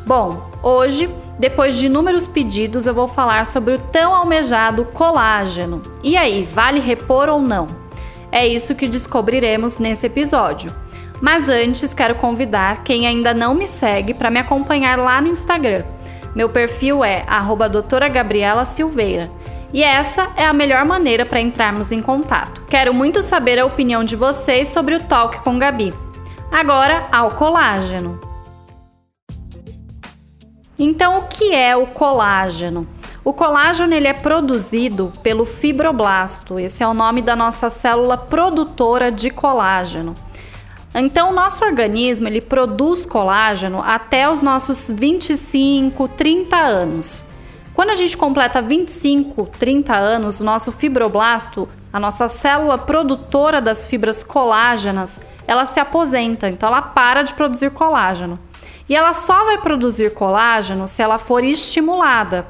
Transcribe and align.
Bom, 0.07 0.51
hoje, 0.63 1.09
depois 1.39 1.77
de 1.77 1.85
inúmeros 1.85 2.27
pedidos, 2.27 2.87
eu 2.87 2.95
vou 2.95 3.07
falar 3.07 3.45
sobre 3.45 3.75
o 3.75 3.79
tão 3.79 4.15
almejado 4.15 4.87
colágeno. 4.87 5.83
E 6.03 6.17
aí, 6.17 6.45
vale 6.45 6.81
repor 6.81 7.29
ou 7.29 7.43
não? 7.43 7.67
É 8.33 8.47
isso 8.47 8.75
que 8.75 8.89
descobriremos 8.89 9.79
nesse 9.79 10.07
episódio. 10.07 10.75
Mas 11.21 11.51
antes, 11.51 11.93
quero 11.93 12.15
convidar 12.15 12.83
quem 12.83 13.07
ainda 13.07 13.35
não 13.35 13.55
me 13.55 13.67
segue 13.67 14.15
para 14.15 14.31
me 14.31 14.41
acompanhar 14.41 14.99
lá 14.99 15.21
no 15.21 15.29
Instagram. 15.29 15.85
Meu 16.35 16.49
perfil 16.49 17.05
é 17.05 17.23
doutora 17.71 18.09
Gabriela 18.09 18.65
Silveira. 18.65 19.31
E 19.73 19.83
essa 19.83 20.33
é 20.37 20.45
a 20.45 20.53
melhor 20.53 20.85
maneira 20.85 21.25
para 21.25 21.41
entrarmos 21.41 21.93
em 21.93 22.03
contato. 22.03 22.63
Quero 22.69 22.93
muito 22.93 23.23
saber 23.23 23.59
a 23.59 23.67
opinião 23.67 24.03
de 24.03 24.17
vocês 24.17 24.69
sobre 24.69 24.97
o 24.97 25.05
Talk 25.05 25.45
com 25.45 25.59
Gabi. 25.59 25.95
Agora, 26.51 27.07
ao 27.13 27.31
colágeno. 27.31 28.21
Então, 30.77 31.19
o 31.19 31.29
que 31.29 31.55
é 31.55 31.77
o 31.77 31.87
colágeno? 31.87 32.89
O 33.23 33.33
colágeno 33.33 33.95
ele 33.95 34.09
é 34.09 34.15
produzido 34.15 35.13
pelo 35.23 35.45
fibroblasto. 35.45 36.59
Esse 36.59 36.83
é 36.83 36.89
o 36.89 36.95
nome 36.95 37.23
da 37.23 37.37
nossa 37.37 37.71
célula 37.71 38.17
produtora 38.17 39.13
de 39.13 39.31
colágeno. 39.31 40.15
Então, 40.93 41.31
o 41.31 41.33
nosso 41.33 41.65
organismo 41.65 42.27
ele 42.27 42.41
produz 42.41 43.05
colágeno 43.05 43.81
até 43.81 44.29
os 44.29 44.43
nossos 44.43 44.91
25, 44.91 46.09
30 46.09 46.57
anos. 46.57 47.30
Quando 47.81 47.93
a 47.93 47.95
gente 47.95 48.15
completa 48.15 48.61
25, 48.61 49.53
30 49.59 49.97
anos, 49.97 50.39
o 50.39 50.45
nosso 50.45 50.71
fibroblasto, 50.71 51.67
a 51.91 51.99
nossa 51.99 52.29
célula 52.29 52.77
produtora 52.77 53.59
das 53.59 53.87
fibras 53.87 54.23
colágenas, 54.23 55.19
ela 55.47 55.65
se 55.65 55.81
aposenta, 55.81 56.47
então 56.47 56.69
ela 56.69 56.83
para 56.83 57.23
de 57.23 57.33
produzir 57.33 57.71
colágeno. 57.71 58.39
E 58.87 58.95
ela 58.95 59.15
só 59.15 59.47
vai 59.47 59.57
produzir 59.57 60.13
colágeno 60.13 60.87
se 60.87 61.01
ela 61.01 61.17
for 61.17 61.43
estimulada. 61.43 62.47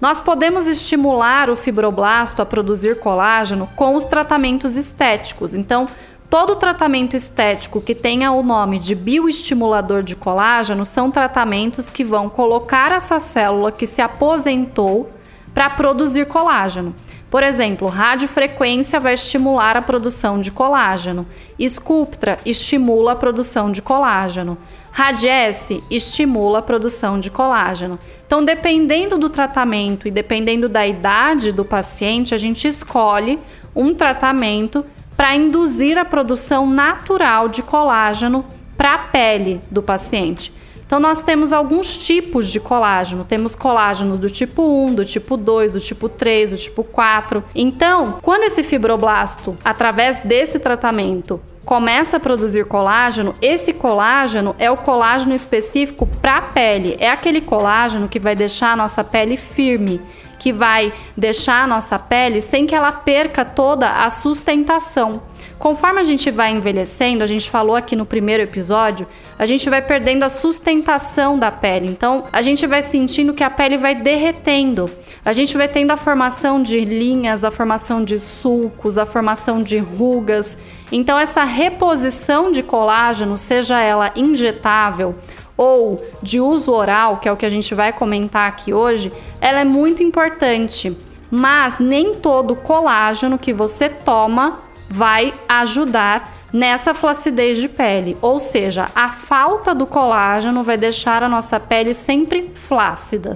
Nós 0.00 0.18
podemos 0.18 0.66
estimular 0.66 1.50
o 1.50 1.56
fibroblasto 1.56 2.40
a 2.40 2.46
produzir 2.46 2.98
colágeno 3.00 3.68
com 3.76 3.94
os 3.94 4.04
tratamentos 4.04 4.76
estéticos. 4.76 5.52
Então, 5.52 5.86
Todo 6.34 6.56
tratamento 6.56 7.14
estético 7.14 7.80
que 7.80 7.94
tenha 7.94 8.32
o 8.32 8.42
nome 8.42 8.80
de 8.80 8.96
bioestimulador 8.96 10.02
de 10.02 10.16
colágeno 10.16 10.84
são 10.84 11.08
tratamentos 11.08 11.88
que 11.88 12.02
vão 12.02 12.28
colocar 12.28 12.90
essa 12.90 13.20
célula 13.20 13.70
que 13.70 13.86
se 13.86 14.02
aposentou 14.02 15.08
para 15.54 15.70
produzir 15.70 16.26
colágeno. 16.26 16.92
Por 17.30 17.44
exemplo, 17.44 17.86
radiofrequência 17.86 18.98
vai 18.98 19.14
estimular 19.14 19.76
a 19.76 19.82
produção 19.82 20.40
de 20.40 20.50
colágeno. 20.50 21.24
Sculptra 21.68 22.36
estimula 22.44 23.12
a 23.12 23.16
produção 23.16 23.70
de 23.70 23.80
colágeno. 23.80 24.58
Radiesse 24.90 25.84
estimula 25.88 26.58
a 26.58 26.62
produção 26.62 27.20
de 27.20 27.30
colágeno. 27.30 27.96
Então, 28.26 28.44
dependendo 28.44 29.16
do 29.18 29.30
tratamento 29.30 30.08
e 30.08 30.10
dependendo 30.10 30.68
da 30.68 30.84
idade 30.84 31.52
do 31.52 31.64
paciente, 31.64 32.34
a 32.34 32.38
gente 32.38 32.66
escolhe 32.66 33.38
um 33.72 33.94
tratamento 33.94 34.84
para 35.16 35.36
induzir 35.36 35.98
a 35.98 36.04
produção 36.04 36.66
natural 36.66 37.48
de 37.48 37.62
colágeno 37.62 38.44
para 38.76 38.94
a 38.94 38.98
pele 38.98 39.60
do 39.70 39.82
paciente. 39.82 40.52
Então, 40.86 41.00
nós 41.00 41.22
temos 41.22 41.52
alguns 41.52 41.96
tipos 41.96 42.48
de 42.48 42.60
colágeno. 42.60 43.24
Temos 43.24 43.54
colágeno 43.54 44.16
do 44.18 44.28
tipo 44.28 44.62
1, 44.62 44.94
do 44.94 45.04
tipo 45.04 45.36
2, 45.36 45.72
do 45.72 45.80
tipo 45.80 46.08
3, 46.08 46.50
do 46.50 46.56
tipo 46.56 46.84
4. 46.84 47.42
Então, 47.54 48.18
quando 48.20 48.44
esse 48.44 48.62
fibroblasto, 48.62 49.56
através 49.64 50.20
desse 50.20 50.58
tratamento, 50.58 51.40
começa 51.64 52.18
a 52.18 52.20
produzir 52.20 52.66
colágeno, 52.66 53.32
esse 53.40 53.72
colágeno 53.72 54.54
é 54.58 54.70
o 54.70 54.76
colágeno 54.76 55.34
específico 55.34 56.06
para 56.06 56.36
a 56.36 56.42
pele. 56.42 56.96
É 57.00 57.10
aquele 57.10 57.40
colágeno 57.40 58.06
que 58.06 58.20
vai 58.20 58.36
deixar 58.36 58.72
a 58.72 58.76
nossa 58.76 59.02
pele 59.02 59.36
firme 59.36 60.00
que 60.44 60.52
vai 60.52 60.92
deixar 61.16 61.64
a 61.64 61.66
nossa 61.66 61.98
pele 61.98 62.38
sem 62.38 62.66
que 62.66 62.74
ela 62.74 62.92
perca 62.92 63.46
toda 63.46 63.90
a 64.04 64.10
sustentação. 64.10 65.22
Conforme 65.58 66.02
a 66.02 66.04
gente 66.04 66.30
vai 66.30 66.50
envelhecendo, 66.50 67.22
a 67.22 67.26
gente 67.26 67.48
falou 67.48 67.74
aqui 67.74 67.96
no 67.96 68.04
primeiro 68.04 68.42
episódio, 68.42 69.06
a 69.38 69.46
gente 69.46 69.70
vai 69.70 69.80
perdendo 69.80 70.22
a 70.22 70.28
sustentação 70.28 71.38
da 71.38 71.50
pele. 71.50 71.88
Então, 71.88 72.24
a 72.30 72.42
gente 72.42 72.66
vai 72.66 72.82
sentindo 72.82 73.32
que 73.32 73.42
a 73.42 73.48
pele 73.48 73.78
vai 73.78 73.94
derretendo. 73.94 74.90
A 75.24 75.32
gente 75.32 75.56
vai 75.56 75.66
tendo 75.66 75.92
a 75.92 75.96
formação 75.96 76.62
de 76.62 76.84
linhas, 76.84 77.42
a 77.42 77.50
formação 77.50 78.04
de 78.04 78.20
sulcos, 78.20 78.98
a 78.98 79.06
formação 79.06 79.62
de 79.62 79.78
rugas. 79.78 80.58
Então, 80.92 81.18
essa 81.18 81.44
reposição 81.44 82.52
de 82.52 82.62
colágeno, 82.62 83.38
seja 83.38 83.80
ela 83.80 84.12
injetável 84.14 85.14
ou 85.56 86.04
de 86.22 86.40
uso 86.40 86.72
oral, 86.72 87.18
que 87.18 87.28
é 87.28 87.32
o 87.32 87.36
que 87.36 87.46
a 87.46 87.50
gente 87.50 87.74
vai 87.74 87.92
comentar 87.92 88.48
aqui 88.48 88.72
hoje, 88.72 89.12
ela 89.40 89.60
é 89.60 89.64
muito 89.64 90.02
importante. 90.02 90.96
Mas 91.30 91.78
nem 91.78 92.14
todo 92.14 92.54
colágeno 92.54 93.38
que 93.38 93.52
você 93.52 93.88
toma 93.88 94.60
vai 94.88 95.32
ajudar 95.48 96.32
nessa 96.52 96.94
flacidez 96.94 97.58
de 97.58 97.68
pele, 97.68 98.16
ou 98.22 98.38
seja, 98.38 98.86
a 98.94 99.10
falta 99.10 99.74
do 99.74 99.86
colágeno 99.86 100.62
vai 100.62 100.76
deixar 100.76 101.20
a 101.24 101.28
nossa 101.28 101.58
pele 101.58 101.92
sempre 101.92 102.52
flácida. 102.54 103.34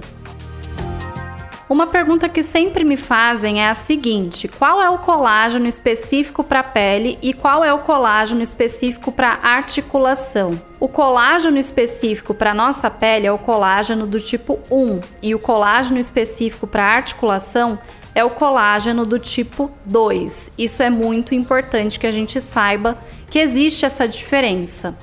Uma 1.69 1.85
pergunta 1.85 2.27
que 2.27 2.41
sempre 2.41 2.83
me 2.83 2.97
fazem 2.97 3.61
é 3.61 3.69
a 3.69 3.75
seguinte: 3.75 4.47
qual 4.47 4.81
é 4.81 4.89
o 4.89 4.97
colágeno 4.97 5.67
específico 5.67 6.43
para 6.43 6.63
pele 6.63 7.19
e 7.21 7.31
qual 7.31 7.63
é 7.63 7.71
o 7.71 7.77
colágeno 7.77 8.41
específico 8.41 9.11
para 9.11 9.37
articulação? 9.43 10.59
O 10.79 10.87
colágeno 10.87 11.59
específico 11.59 12.33
para 12.33 12.55
nossa 12.55 12.89
pele 12.89 13.27
é 13.27 13.31
o 13.31 13.37
colágeno 13.37 14.07
do 14.07 14.19
tipo 14.19 14.59
1 14.71 14.99
e 15.21 15.35
o 15.35 15.39
colágeno 15.39 15.99
específico 15.99 16.65
para 16.65 16.83
articulação 16.83 17.77
é 18.15 18.23
o 18.23 18.31
colágeno 18.31 19.05
do 19.05 19.19
tipo 19.19 19.69
2. 19.85 20.53
Isso 20.57 20.81
é 20.81 20.89
muito 20.89 21.35
importante 21.35 21.99
que 21.99 22.07
a 22.07 22.11
gente 22.11 22.41
saiba 22.41 22.97
que 23.29 23.37
existe 23.37 23.85
essa 23.85 24.07
diferença. 24.07 24.97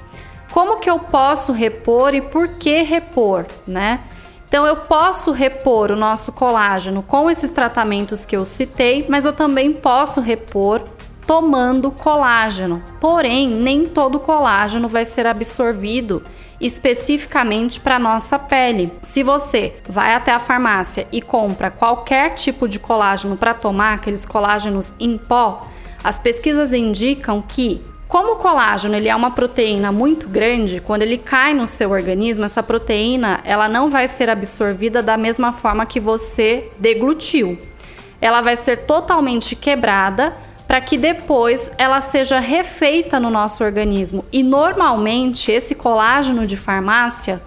Como 0.50 0.80
que 0.80 0.90
eu 0.90 0.98
posso 0.98 1.52
repor 1.52 2.12
e 2.12 2.20
por 2.20 2.48
que 2.48 2.82
repor, 2.82 3.46
né? 3.64 4.00
Então 4.48 4.66
eu 4.66 4.76
posso 4.76 5.32
repor 5.32 5.90
o 5.90 5.96
nosso 5.96 6.32
colágeno 6.32 7.02
com 7.02 7.30
esses 7.30 7.50
tratamentos 7.50 8.24
que 8.24 8.36
eu 8.36 8.46
citei, 8.46 9.04
mas 9.08 9.24
eu 9.24 9.32
também 9.32 9.72
posso 9.72 10.20
repor 10.20 10.82
tomando 11.26 11.90
colágeno. 11.90 12.82
Porém, 13.00 13.48
nem 13.48 13.86
todo 13.86 14.20
colágeno 14.20 14.86
vai 14.86 15.04
ser 15.04 15.26
absorvido 15.26 16.22
especificamente 16.60 17.80
para 17.80 17.98
nossa 17.98 18.38
pele. 18.38 18.92
Se 19.02 19.22
você 19.22 19.76
vai 19.88 20.14
até 20.14 20.32
a 20.32 20.38
farmácia 20.38 21.06
e 21.12 21.20
compra 21.20 21.70
qualquer 21.70 22.30
tipo 22.30 22.68
de 22.68 22.78
colágeno 22.78 23.36
para 23.36 23.52
tomar, 23.52 23.94
aqueles 23.94 24.24
colágenos 24.24 24.94
em 24.98 25.18
pó, 25.18 25.66
as 26.02 26.18
pesquisas 26.18 26.72
indicam 26.72 27.42
que 27.42 27.84
como 28.08 28.34
o 28.34 28.36
colágeno 28.36 28.94
ele 28.94 29.08
é 29.08 29.16
uma 29.16 29.32
proteína 29.32 29.90
muito 29.90 30.28
grande, 30.28 30.80
quando 30.80 31.02
ele 31.02 31.18
cai 31.18 31.52
no 31.54 31.66
seu 31.66 31.90
organismo, 31.90 32.44
essa 32.44 32.62
proteína 32.62 33.40
ela 33.44 33.68
não 33.68 33.90
vai 33.90 34.06
ser 34.06 34.30
absorvida 34.30 35.02
da 35.02 35.16
mesma 35.16 35.52
forma 35.52 35.84
que 35.84 35.98
você 35.98 36.70
deglutiu. 36.78 37.58
ela 38.20 38.40
vai 38.40 38.56
ser 38.56 38.86
totalmente 38.86 39.54
quebrada 39.54 40.36
para 40.66 40.80
que 40.80 40.98
depois 40.98 41.70
ela 41.78 42.00
seja 42.00 42.40
refeita 42.40 43.20
no 43.20 43.30
nosso 43.30 43.62
organismo. 43.62 44.24
E 44.32 44.42
normalmente 44.42 45.52
esse 45.52 45.74
colágeno 45.74 46.46
de 46.46 46.56
farmácia, 46.56 47.40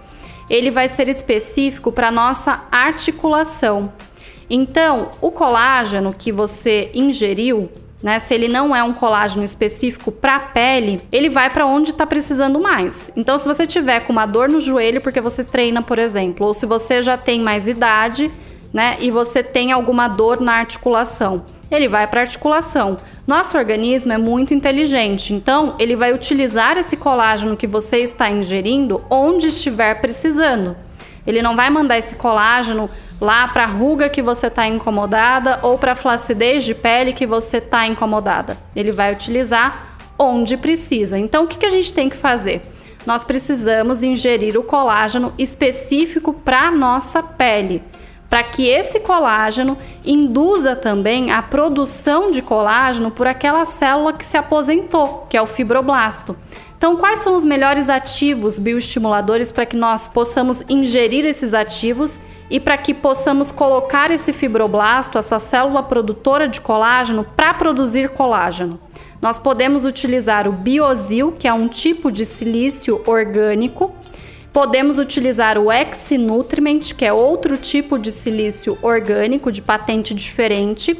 ele 0.48 0.70
vai 0.70 0.88
ser 0.88 1.08
específico 1.08 1.92
para 1.92 2.10
nossa 2.10 2.66
articulação. 2.72 3.92
Então, 4.48 5.10
o 5.20 5.30
colágeno 5.30 6.12
que 6.12 6.32
você 6.32 6.90
ingeriu, 6.94 7.70
né, 8.02 8.18
se 8.18 8.34
ele 8.34 8.48
não 8.48 8.74
é 8.74 8.82
um 8.82 8.92
colágeno 8.92 9.44
específico 9.44 10.10
para 10.10 10.36
a 10.36 10.40
pele, 10.40 11.00
ele 11.12 11.28
vai 11.28 11.50
para 11.50 11.66
onde 11.66 11.90
está 11.90 12.06
precisando 12.06 12.58
mais. 12.60 13.12
Então, 13.16 13.38
se 13.38 13.46
você 13.46 13.66
tiver 13.66 14.00
com 14.00 14.12
uma 14.12 14.26
dor 14.26 14.48
no 14.48 14.60
joelho 14.60 15.00
porque 15.00 15.20
você 15.20 15.44
treina, 15.44 15.82
por 15.82 15.98
exemplo, 15.98 16.46
ou 16.46 16.54
se 16.54 16.66
você 16.66 17.02
já 17.02 17.16
tem 17.16 17.40
mais 17.40 17.68
idade, 17.68 18.30
né, 18.72 18.96
e 19.00 19.10
você 19.10 19.42
tem 19.42 19.72
alguma 19.72 20.08
dor 20.08 20.40
na 20.40 20.54
articulação, 20.54 21.44
ele 21.70 21.88
vai 21.88 22.06
para 22.06 22.20
a 22.20 22.22
articulação. 22.22 22.96
Nosso 23.26 23.56
organismo 23.56 24.12
é 24.12 24.18
muito 24.18 24.54
inteligente, 24.54 25.34
então 25.34 25.74
ele 25.78 25.94
vai 25.94 26.12
utilizar 26.12 26.76
esse 26.78 26.96
colágeno 26.96 27.56
que 27.56 27.66
você 27.66 27.98
está 27.98 28.30
ingerindo 28.30 29.04
onde 29.10 29.48
estiver 29.48 30.00
precisando. 30.00 30.76
Ele 31.30 31.42
não 31.42 31.56
vai 31.56 31.70
mandar 31.70 31.96
esse 31.96 32.16
colágeno 32.16 32.88
lá 33.20 33.46
para 33.48 33.64
a 33.64 33.66
ruga 33.66 34.08
que 34.08 34.20
você 34.20 34.48
está 34.48 34.66
incomodada 34.66 35.60
ou 35.62 35.78
para 35.78 35.92
a 35.92 35.96
flacidez 35.96 36.64
de 36.64 36.74
pele 36.74 37.12
que 37.12 37.26
você 37.26 37.58
está 37.58 37.86
incomodada. 37.86 38.58
Ele 38.74 38.90
vai 38.90 39.12
utilizar 39.12 39.96
onde 40.18 40.56
precisa. 40.56 41.18
Então, 41.18 41.44
o 41.44 41.46
que, 41.46 41.58
que 41.58 41.66
a 41.66 41.70
gente 41.70 41.92
tem 41.92 42.08
que 42.08 42.16
fazer? 42.16 42.60
Nós 43.06 43.24
precisamos 43.24 44.02
ingerir 44.02 44.58
o 44.58 44.62
colágeno 44.62 45.32
específico 45.38 46.34
para 46.34 46.68
a 46.68 46.70
nossa 46.70 47.22
pele 47.22 47.82
para 48.30 48.44
que 48.44 48.68
esse 48.68 49.00
colágeno 49.00 49.76
induza 50.06 50.76
também 50.76 51.32
a 51.32 51.42
produção 51.42 52.30
de 52.30 52.40
colágeno 52.40 53.10
por 53.10 53.26
aquela 53.26 53.64
célula 53.64 54.12
que 54.12 54.24
se 54.24 54.36
aposentou, 54.36 55.26
que 55.28 55.36
é 55.36 55.42
o 55.42 55.46
fibroblasto. 55.46 56.36
Então, 56.78 56.96
quais 56.96 57.18
são 57.18 57.34
os 57.34 57.44
melhores 57.44 57.90
ativos 57.90 58.56
bioestimuladores 58.56 59.50
para 59.50 59.66
que 59.66 59.76
nós 59.76 60.08
possamos 60.08 60.62
ingerir 60.68 61.26
esses 61.26 61.52
ativos 61.52 62.20
e 62.48 62.60
para 62.60 62.78
que 62.78 62.94
possamos 62.94 63.50
colocar 63.50 64.10
esse 64.12 64.32
fibroblasto, 64.32 65.18
essa 65.18 65.38
célula 65.38 65.82
produtora 65.82 66.48
de 66.48 66.60
colágeno, 66.60 67.26
para 67.36 67.52
produzir 67.52 68.10
colágeno? 68.10 68.78
Nós 69.20 69.38
podemos 69.38 69.84
utilizar 69.84 70.48
o 70.48 70.52
biosil, 70.52 71.32
que 71.32 71.46
é 71.46 71.52
um 71.52 71.68
tipo 71.68 72.10
de 72.10 72.24
silício 72.24 73.02
orgânico, 73.06 73.92
Podemos 74.52 74.98
utilizar 74.98 75.58
o 75.58 75.70
X-Nutriment, 75.70 76.80
que 76.96 77.04
é 77.04 77.12
outro 77.12 77.56
tipo 77.56 77.98
de 77.98 78.10
silício 78.10 78.76
orgânico 78.82 79.52
de 79.52 79.62
patente 79.62 80.12
diferente. 80.12 80.98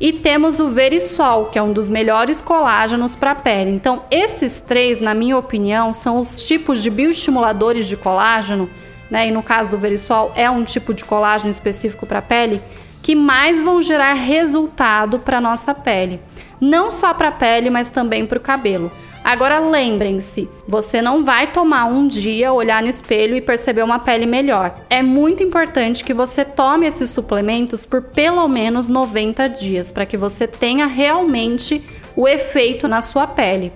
E 0.00 0.12
temos 0.12 0.60
o 0.60 0.68
Verisol, 0.68 1.46
que 1.46 1.58
é 1.58 1.62
um 1.62 1.72
dos 1.72 1.88
melhores 1.88 2.40
colágenos 2.40 3.14
para 3.14 3.32
a 3.32 3.34
pele. 3.34 3.70
Então, 3.70 4.04
esses 4.10 4.60
três, 4.60 5.00
na 5.00 5.14
minha 5.14 5.36
opinião, 5.36 5.92
são 5.92 6.20
os 6.20 6.46
tipos 6.46 6.82
de 6.82 6.90
bioestimuladores 6.90 7.86
de 7.86 7.96
colágeno, 7.96 8.68
né? 9.10 9.28
E 9.28 9.30
no 9.30 9.42
caso 9.42 9.70
do 9.70 9.78
Verisol, 9.78 10.32
é 10.36 10.48
um 10.48 10.62
tipo 10.64 10.94
de 10.94 11.04
colágeno 11.04 11.50
específico 11.50 12.06
para 12.06 12.20
a 12.20 12.22
pele, 12.22 12.60
que 13.02 13.14
mais 13.14 13.60
vão 13.60 13.80
gerar 13.80 14.14
resultado 14.14 15.18
para 15.18 15.40
nossa 15.40 15.74
pele. 15.74 16.20
Não 16.60 16.90
só 16.90 17.14
para 17.14 17.28
a 17.28 17.32
pele, 17.32 17.70
mas 17.70 17.88
também 17.88 18.26
para 18.26 18.38
o 18.38 18.40
cabelo. 18.40 18.90
Agora 19.24 19.58
lembrem-se, 19.58 20.48
você 20.66 21.02
não 21.02 21.24
vai 21.24 21.52
tomar 21.52 21.84
um 21.84 22.08
dia, 22.08 22.52
olhar 22.52 22.82
no 22.82 22.88
espelho 22.88 23.36
e 23.36 23.42
perceber 23.42 23.82
uma 23.82 23.98
pele 23.98 24.24
melhor. 24.24 24.74
É 24.88 25.02
muito 25.02 25.42
importante 25.42 26.02
que 26.02 26.14
você 26.14 26.44
tome 26.44 26.86
esses 26.86 27.10
suplementos 27.10 27.84
por 27.84 28.02
pelo 28.02 28.48
menos 28.48 28.88
90 28.88 29.48
dias 29.48 29.92
para 29.92 30.06
que 30.06 30.16
você 30.16 30.46
tenha 30.46 30.86
realmente 30.86 31.84
o 32.16 32.26
efeito 32.26 32.88
na 32.88 33.00
sua 33.00 33.26
pele. 33.26 33.72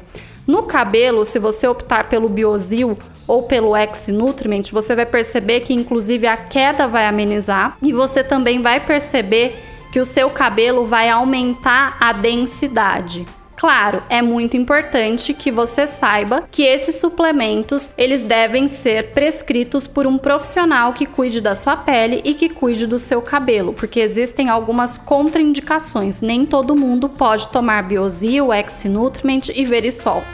No 0.46 0.64
cabelo, 0.64 1.24
se 1.24 1.38
você 1.38 1.68
optar 1.68 2.08
pelo 2.08 2.28
Biosil 2.28 2.96
ou 3.26 3.44
pelo 3.44 3.76
X-Nutriment, 3.76 4.62
você 4.72 4.94
vai 4.94 5.06
perceber 5.06 5.60
que 5.60 5.72
inclusive 5.72 6.26
a 6.26 6.36
queda 6.36 6.86
vai 6.86 7.06
amenizar 7.06 7.76
e 7.82 7.92
você 7.92 8.22
também 8.22 8.60
vai 8.60 8.80
perceber 8.80 9.54
que 9.92 10.00
o 10.00 10.04
seu 10.04 10.30
cabelo 10.30 10.86
vai 10.86 11.08
aumentar 11.08 11.98
a 12.00 12.12
densidade. 12.12 13.26
Claro, 13.62 14.02
é 14.08 14.20
muito 14.20 14.56
importante 14.56 15.32
que 15.32 15.48
você 15.48 15.86
saiba 15.86 16.42
que 16.50 16.64
esses 16.64 16.96
suplementos, 16.96 17.92
eles 17.96 18.22
devem 18.22 18.66
ser 18.66 19.12
prescritos 19.12 19.86
por 19.86 20.04
um 20.04 20.18
profissional 20.18 20.92
que 20.92 21.06
cuide 21.06 21.40
da 21.40 21.54
sua 21.54 21.76
pele 21.76 22.20
e 22.24 22.34
que 22.34 22.48
cuide 22.48 22.88
do 22.88 22.98
seu 22.98 23.22
cabelo, 23.22 23.72
porque 23.72 24.00
existem 24.00 24.48
algumas 24.48 24.98
contraindicações. 24.98 26.20
Nem 26.20 26.44
todo 26.44 26.74
mundo 26.74 27.08
pode 27.08 27.46
tomar 27.48 27.84
Biosil, 27.84 28.52
X-Nutriment 28.52 29.42
e 29.54 29.64
Verisol. 29.64 30.24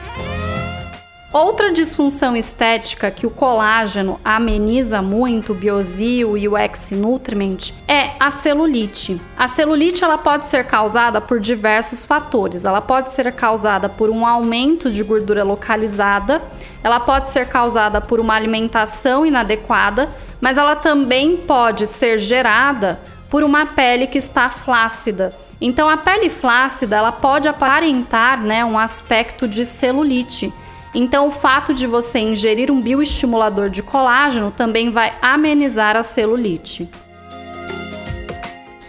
Outra 1.31 1.71
disfunção 1.71 2.35
estética 2.35 3.11
que 3.11 3.27
o 3.27 3.31
colágeno 3.31 4.19
ameniza 4.25 5.03
muito, 5.03 5.53
o 5.53 5.55
Biosil 5.55 6.39
e 6.39 6.49
o 6.49 6.57
X-Nutriment, 6.57 7.75
é 7.87 8.13
a 8.19 8.31
celulite. 8.31 9.21
A 9.37 9.47
celulite 9.47 10.03
ela 10.03 10.17
pode 10.17 10.47
ser 10.47 10.65
causada 10.65 11.21
por 11.21 11.39
diversos 11.39 12.07
fatores. 12.07 12.65
Ela 12.65 12.81
pode 12.81 13.13
ser 13.13 13.31
causada 13.35 13.91
por 13.91 14.09
um 14.09 14.27
aumento 14.27 14.91
de 14.91 15.03
gordura 15.03 15.45
localizada, 15.45 16.41
ela 16.83 16.99
pode 16.99 17.29
ser 17.29 17.47
causada 17.47 18.01
por 18.01 18.21
uma 18.21 18.35
alimentação 18.35 19.27
inadequada, 19.27 20.09
mas 20.41 20.57
ela 20.57 20.77
também 20.77 21.37
pode 21.37 21.87
ser 21.87 22.19
gerada 22.19 22.99
por 23.29 23.45
uma 23.45 23.67
pele 23.67 24.07
que 24.07 24.17
está 24.17 24.49
flácida. 24.49 25.29
Então 25.61 25.91
a 25.91 25.99
pele 25.99 26.31
flácida, 26.31 26.97
ela 26.97 27.13
pode 27.13 27.49
aparentar, 27.49 28.41
né, 28.41 28.65
um 28.65 28.79
aspecto 28.79 29.47
de 29.47 29.67
celulite. 29.67 30.51
Então, 30.95 31.29
o 31.29 31.31
fato 31.31 31.75
de 31.75 31.87
você 31.87 32.19
ingerir 32.19 32.71
um 32.71 32.81
bioestimulador 32.81 33.69
de 33.69 33.83
colágeno 33.83 34.51
também 34.51 34.91
vai 34.91 35.15
amenizar 35.21 35.97
a 35.97 36.03
celulite. 36.03 36.89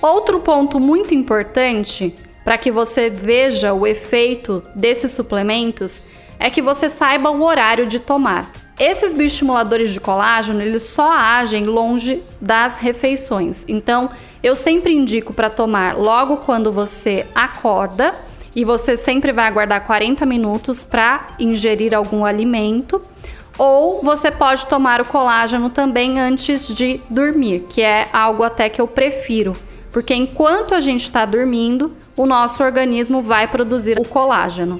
Outro 0.01 0.39
ponto 0.39 0.79
muito 0.79 1.13
importante 1.13 2.15
para 2.43 2.57
que 2.57 2.71
você 2.71 3.09
veja 3.09 3.73
o 3.73 3.85
efeito 3.85 4.63
desses 4.73 5.11
suplementos 5.11 6.01
é 6.39 6.49
que 6.49 6.61
você 6.61 6.87
saiba 6.87 7.29
o 7.29 7.43
horário 7.43 7.85
de 7.85 7.99
tomar. 7.99 8.49
Esses 8.79 9.13
bioestimuladores 9.13 9.91
de 9.91 9.99
colágeno, 9.99 10.61
eles 10.61 10.83
só 10.83 11.11
agem 11.11 11.65
longe 11.65 12.23
das 12.39 12.77
refeições. 12.77 13.65
Então, 13.67 14.09
eu 14.41 14.55
sempre 14.55 14.93
indico 14.93 15.33
para 15.33 15.49
tomar 15.49 15.97
logo 15.97 16.37
quando 16.37 16.71
você 16.71 17.27
acorda 17.35 18.15
e 18.55 18.65
você 18.65 18.97
sempre 18.97 19.31
vai 19.31 19.47
aguardar 19.47 19.85
40 19.85 20.25
minutos 20.25 20.83
para 20.83 21.27
ingerir 21.39 21.93
algum 21.93 22.25
alimento. 22.25 23.01
Ou 23.57 24.01
você 24.01 24.31
pode 24.31 24.65
tomar 24.67 25.01
o 25.01 25.05
colágeno 25.05 25.69
também 25.69 26.19
antes 26.19 26.67
de 26.73 27.01
dormir, 27.09 27.65
que 27.69 27.81
é 27.81 28.07
algo 28.13 28.43
até 28.43 28.69
que 28.69 28.79
eu 28.79 28.87
prefiro, 28.87 29.53
porque 29.91 30.13
enquanto 30.13 30.73
a 30.73 30.79
gente 30.79 31.01
está 31.01 31.25
dormindo, 31.25 31.93
o 32.15 32.25
nosso 32.25 32.63
organismo 32.63 33.21
vai 33.21 33.47
produzir 33.47 33.99
o 33.99 34.07
colágeno. 34.07 34.79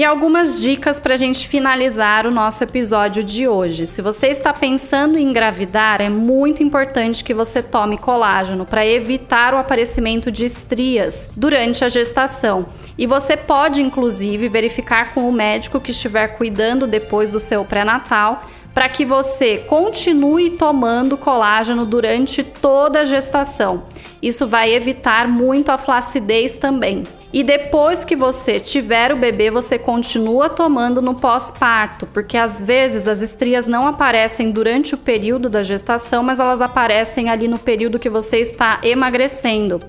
E 0.00 0.04
algumas 0.04 0.62
dicas 0.62 0.98
para 0.98 1.12
a 1.12 1.16
gente 1.18 1.46
finalizar 1.46 2.26
o 2.26 2.30
nosso 2.30 2.64
episódio 2.64 3.22
de 3.22 3.46
hoje. 3.46 3.86
Se 3.86 4.00
você 4.00 4.28
está 4.28 4.50
pensando 4.50 5.18
em 5.18 5.28
engravidar, 5.28 6.00
é 6.00 6.08
muito 6.08 6.62
importante 6.62 7.22
que 7.22 7.34
você 7.34 7.62
tome 7.62 7.98
colágeno 7.98 8.64
para 8.64 8.86
evitar 8.86 9.52
o 9.52 9.58
aparecimento 9.58 10.32
de 10.32 10.46
estrias 10.46 11.28
durante 11.36 11.84
a 11.84 11.90
gestação. 11.90 12.70
E 12.96 13.06
você 13.06 13.36
pode, 13.36 13.82
inclusive, 13.82 14.48
verificar 14.48 15.12
com 15.12 15.28
o 15.28 15.32
médico 15.32 15.78
que 15.78 15.90
estiver 15.90 16.28
cuidando 16.28 16.86
depois 16.86 17.28
do 17.28 17.38
seu 17.38 17.62
pré-natal 17.62 18.44
para 18.72 18.88
que 18.88 19.04
você 19.04 19.58
continue 19.58 20.56
tomando 20.56 21.18
colágeno 21.18 21.84
durante 21.84 22.42
toda 22.42 23.00
a 23.00 23.04
gestação. 23.04 23.82
Isso 24.22 24.46
vai 24.46 24.72
evitar 24.72 25.28
muito 25.28 25.68
a 25.68 25.76
flacidez 25.76 26.56
também. 26.56 27.04
E 27.32 27.44
depois 27.44 28.04
que 28.04 28.16
você 28.16 28.58
tiver 28.58 29.12
o 29.12 29.16
bebê, 29.16 29.50
você 29.50 29.78
continua 29.78 30.48
tomando 30.48 31.00
no 31.00 31.14
pós-parto, 31.14 32.04
porque 32.06 32.36
às 32.36 32.60
vezes 32.60 33.06
as 33.06 33.22
estrias 33.22 33.68
não 33.68 33.86
aparecem 33.86 34.50
durante 34.50 34.96
o 34.96 34.98
período 34.98 35.48
da 35.48 35.62
gestação, 35.62 36.24
mas 36.24 36.40
elas 36.40 36.60
aparecem 36.60 37.30
ali 37.30 37.46
no 37.46 37.58
período 37.58 38.00
que 38.00 38.10
você 38.10 38.38
está 38.38 38.80
emagrecendo. 38.82 39.80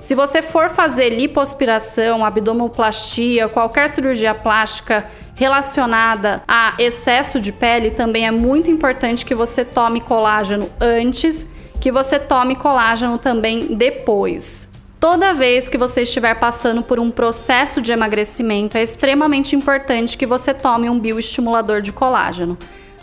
Se 0.00 0.14
você 0.14 0.40
for 0.40 0.70
fazer 0.70 1.08
lipoaspiração, 1.08 2.24
abdominoplastia, 2.24 3.48
qualquer 3.48 3.88
cirurgia 3.88 4.32
plástica 4.32 5.10
relacionada 5.34 6.44
a 6.46 6.74
excesso 6.78 7.40
de 7.40 7.50
pele, 7.50 7.90
também 7.90 8.28
é 8.28 8.30
muito 8.30 8.70
importante 8.70 9.26
que 9.26 9.34
você 9.34 9.64
tome 9.64 10.00
colágeno 10.00 10.70
antes, 10.80 11.48
que 11.80 11.90
você 11.90 12.20
tome 12.20 12.54
colágeno 12.54 13.18
também 13.18 13.74
depois. 13.74 14.68
Toda 15.08 15.32
vez 15.32 15.68
que 15.68 15.78
você 15.78 16.02
estiver 16.02 16.34
passando 16.34 16.82
por 16.82 16.98
um 16.98 17.12
processo 17.12 17.80
de 17.80 17.92
emagrecimento, 17.92 18.76
é 18.76 18.82
extremamente 18.82 19.54
importante 19.54 20.18
que 20.18 20.26
você 20.26 20.52
tome 20.52 20.90
um 20.90 20.98
bioestimulador 20.98 21.80
de 21.80 21.92
colágeno. 21.92 22.58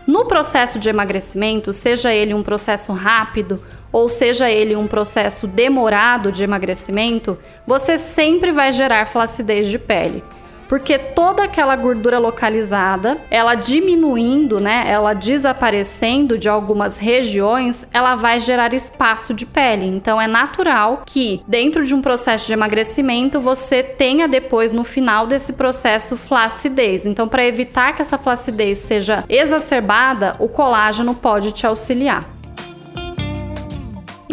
No 0.06 0.26
processo 0.26 0.78
de 0.78 0.90
emagrecimento, 0.90 1.72
seja 1.72 2.14
ele 2.14 2.34
um 2.34 2.44
processo 2.44 2.92
rápido 2.92 3.56
ou 3.90 4.10
seja 4.10 4.52
ele 4.52 4.76
um 4.76 4.86
processo 4.86 5.48
demorado 5.48 6.30
de 6.30 6.44
emagrecimento, 6.44 7.40
você 7.66 7.98
sempre 7.98 8.52
vai 8.52 8.74
gerar 8.74 9.08
flacidez 9.08 9.70
de 9.70 9.80
pele 9.80 10.22
porque 10.68 10.98
toda 10.98 11.44
aquela 11.44 11.76
gordura 11.76 12.20
localizada, 12.20 13.18
ela 13.30 13.56
diminuindo, 13.56 14.60
né, 14.60 14.84
ela 14.88 15.14
desaparecendo 15.14 16.38
de 16.38 16.50
algumas 16.50 16.98
regiões, 16.98 17.88
ela 17.94 18.16
vai 18.16 18.40
gerar 18.40 18.74
espaço 18.74 19.34
de 19.34 19.46
pele. 19.46 19.86
Então 19.86 20.20
é 20.20 20.28
natural 20.28 21.04
que 21.06 21.42
dentro 21.48 21.86
de 21.86 21.94
um 21.94 22.02
processo 22.02 22.48
de 22.48 22.54
emagrecimento 22.54 23.40
você 23.40 23.84
tenha 23.84 24.28
depois 24.28 24.72
no 24.72 24.84
final 24.84 25.28
desse 25.28 25.54
processo 25.54 26.18
flacidez. 26.18 27.06
Então 27.06 27.28
para 27.28 27.46
evitar 27.46 27.96
que 27.96 28.02
essa 28.02 28.18
flacidez 28.18 28.80
seja 28.80 29.24
exacerbada, 29.30 30.36
o 30.40 30.48
colágeno 30.48 31.14
pode 31.14 31.52
te 31.52 31.66
auxiliar. 31.66 32.33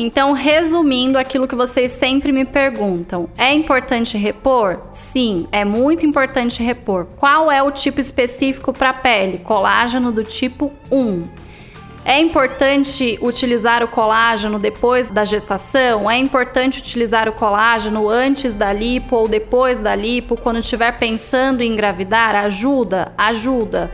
Então, 0.02 0.32
resumindo 0.32 1.18
aquilo 1.18 1.46
que 1.46 1.54
vocês 1.54 1.92
sempre 1.92 2.32
me 2.32 2.46
perguntam, 2.46 3.28
é 3.36 3.52
importante 3.52 4.16
repor? 4.16 4.80
Sim, 4.90 5.46
é 5.52 5.62
muito 5.62 6.06
importante 6.06 6.62
repor. 6.62 7.04
Qual 7.18 7.52
é 7.52 7.62
o 7.62 7.70
tipo 7.70 8.00
específico 8.00 8.72
para 8.72 8.94
pele? 8.94 9.36
Colágeno 9.36 10.10
do 10.10 10.24
tipo 10.24 10.72
1. 10.90 11.28
É 12.02 12.18
importante 12.18 13.18
utilizar 13.20 13.84
o 13.84 13.88
colágeno 13.88 14.58
depois 14.58 15.10
da 15.10 15.26
gestação? 15.26 16.10
É 16.10 16.16
importante 16.16 16.78
utilizar 16.78 17.28
o 17.28 17.34
colágeno 17.34 18.08
antes 18.08 18.54
da 18.54 18.72
lipo 18.72 19.16
ou 19.16 19.28
depois 19.28 19.80
da 19.80 19.94
lipo, 19.94 20.34
quando 20.34 20.60
estiver 20.60 20.98
pensando 20.98 21.60
em 21.60 21.70
engravidar? 21.70 22.34
Ajuda? 22.34 23.12
Ajuda 23.18 23.90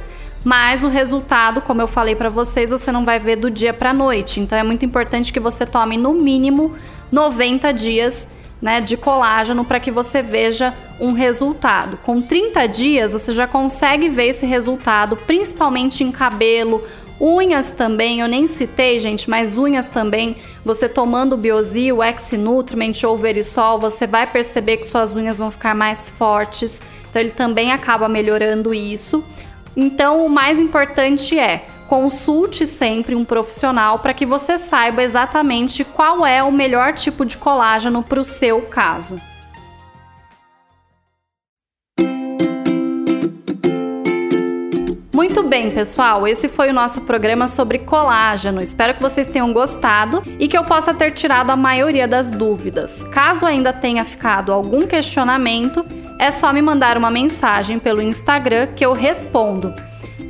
mas 0.46 0.84
o 0.84 0.88
resultado, 0.88 1.60
como 1.60 1.82
eu 1.82 1.88
falei 1.88 2.14
para 2.14 2.28
vocês, 2.28 2.70
você 2.70 2.92
não 2.92 3.04
vai 3.04 3.18
ver 3.18 3.34
do 3.34 3.50
dia 3.50 3.74
para 3.74 3.92
noite. 3.92 4.38
Então 4.38 4.56
é 4.56 4.62
muito 4.62 4.84
importante 4.84 5.32
que 5.32 5.40
você 5.40 5.66
tome 5.66 5.96
no 5.96 6.14
mínimo 6.14 6.72
90 7.10 7.72
dias 7.72 8.28
né, 8.62 8.80
de 8.80 8.96
colágeno 8.96 9.64
para 9.64 9.80
que 9.80 9.90
você 9.90 10.22
veja 10.22 10.72
um 11.00 11.10
resultado. 11.10 11.96
Com 11.96 12.22
30 12.22 12.64
dias 12.68 13.12
você 13.12 13.34
já 13.34 13.48
consegue 13.48 14.08
ver 14.08 14.28
esse 14.28 14.46
resultado, 14.46 15.16
principalmente 15.16 16.04
em 16.04 16.12
cabelo, 16.12 16.80
unhas 17.20 17.72
também. 17.72 18.20
Eu 18.20 18.28
nem 18.28 18.46
citei, 18.46 19.00
gente, 19.00 19.28
mas 19.28 19.58
unhas 19.58 19.88
também. 19.88 20.36
Você 20.64 20.88
tomando 20.88 21.32
o 21.32 21.36
Biozil, 21.36 22.04
X-Nutriment 22.04 23.02
ou 23.04 23.16
Verisol, 23.16 23.80
você 23.80 24.06
vai 24.06 24.28
perceber 24.28 24.76
que 24.76 24.86
suas 24.86 25.12
unhas 25.12 25.38
vão 25.38 25.50
ficar 25.50 25.74
mais 25.74 26.08
fortes. 26.08 26.80
Então 27.10 27.20
ele 27.20 27.32
também 27.32 27.72
acaba 27.72 28.08
melhorando 28.08 28.72
isso. 28.72 29.24
Então, 29.76 30.24
o 30.24 30.30
mais 30.30 30.58
importante 30.58 31.38
é 31.38 31.66
consulte 31.86 32.66
sempre 32.66 33.14
um 33.14 33.24
profissional 33.24 33.98
para 33.98 34.14
que 34.14 34.26
você 34.26 34.58
saiba 34.58 35.02
exatamente 35.02 35.84
qual 35.84 36.26
é 36.26 36.42
o 36.42 36.50
melhor 36.50 36.94
tipo 36.94 37.24
de 37.24 37.36
colágeno 37.36 38.02
para 38.02 38.20
o 38.20 38.24
seu 38.24 38.62
caso. 38.62 39.20
Muito 45.36 45.50
bem, 45.50 45.70
pessoal, 45.70 46.26
esse 46.26 46.48
foi 46.48 46.70
o 46.70 46.72
nosso 46.72 47.02
programa 47.02 47.46
sobre 47.46 47.80
colágeno. 47.80 48.62
Espero 48.62 48.94
que 48.94 49.02
vocês 49.02 49.26
tenham 49.26 49.52
gostado 49.52 50.22
e 50.40 50.48
que 50.48 50.56
eu 50.56 50.64
possa 50.64 50.94
ter 50.94 51.10
tirado 51.10 51.50
a 51.50 51.56
maioria 51.56 52.08
das 52.08 52.30
dúvidas. 52.30 53.04
Caso 53.12 53.44
ainda 53.44 53.70
tenha 53.70 54.02
ficado 54.02 54.50
algum 54.50 54.86
questionamento, 54.86 55.84
é 56.18 56.30
só 56.30 56.54
me 56.54 56.62
mandar 56.62 56.96
uma 56.96 57.10
mensagem 57.10 57.78
pelo 57.78 58.00
Instagram 58.00 58.68
que 58.68 58.86
eu 58.86 58.94
respondo. 58.94 59.74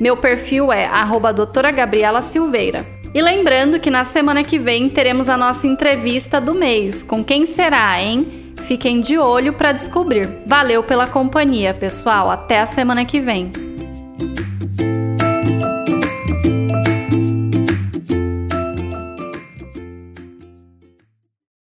Meu 0.01 0.17
perfil 0.17 0.73
é 0.73 0.91
doutora 1.33 1.71
Gabriela 1.71 2.21
Silveira. 2.21 2.85
E 3.15 3.23
lembrando 3.23 3.79
que 3.79 3.93
na 3.93 4.05
semana 4.05 4.43
que 4.43 4.59
vem 4.59 4.89
teremos 4.89 5.29
a 5.29 5.37
nossa 5.37 5.69
entrevista 5.69 6.41
do 6.41 6.53
mês. 6.53 7.05
Com 7.05 7.25
quem 7.25 7.47
será, 7.47 8.03
hein? 8.03 8.53
Fiquem 8.67 9.01
de 9.01 9.17
olho 9.17 9.53
para 9.53 9.71
descobrir. 9.71 10.29
Valeu 10.45 10.83
pela 10.83 11.07
companhia, 11.07 11.73
pessoal. 11.73 12.29
Até 12.29 12.59
a 12.59 12.67
semana 12.67 13.05
que 13.05 13.21
vem. 13.21 13.66